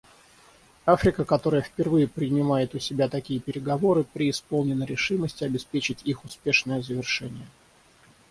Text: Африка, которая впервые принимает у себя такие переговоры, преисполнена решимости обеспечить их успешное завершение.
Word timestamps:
Африка, 0.87 1.25
которая 1.25 1.61
впервые 1.61 2.07
принимает 2.07 2.73
у 2.73 2.79
себя 2.79 3.07
такие 3.07 3.39
переговоры, 3.39 4.03
преисполнена 4.03 4.83
решимости 4.83 5.43
обеспечить 5.43 6.01
их 6.05 6.25
успешное 6.25 6.81
завершение. 6.81 7.45